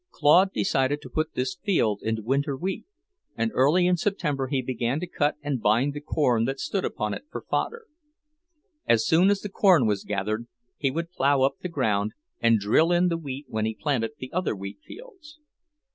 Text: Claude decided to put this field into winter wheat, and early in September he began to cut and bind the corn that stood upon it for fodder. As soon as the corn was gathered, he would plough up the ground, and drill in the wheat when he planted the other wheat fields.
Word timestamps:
Claude 0.09 0.51
decided 0.51 0.99
to 0.99 1.11
put 1.11 1.35
this 1.35 1.59
field 1.63 2.01
into 2.01 2.23
winter 2.23 2.57
wheat, 2.57 2.85
and 3.37 3.51
early 3.53 3.85
in 3.85 3.95
September 3.97 4.47
he 4.47 4.59
began 4.63 4.99
to 4.99 5.05
cut 5.05 5.35
and 5.43 5.61
bind 5.61 5.93
the 5.93 6.01
corn 6.01 6.45
that 6.45 6.59
stood 6.59 6.83
upon 6.83 7.13
it 7.13 7.25
for 7.29 7.45
fodder. 7.47 7.85
As 8.87 9.05
soon 9.05 9.29
as 9.29 9.41
the 9.41 9.49
corn 9.49 9.85
was 9.85 10.03
gathered, 10.03 10.47
he 10.75 10.89
would 10.89 11.11
plough 11.11 11.43
up 11.43 11.59
the 11.61 11.69
ground, 11.69 12.13
and 12.39 12.57
drill 12.57 12.91
in 12.91 13.09
the 13.09 13.15
wheat 13.17 13.45
when 13.47 13.65
he 13.65 13.75
planted 13.79 14.13
the 14.17 14.33
other 14.33 14.55
wheat 14.55 14.79
fields. 14.83 15.37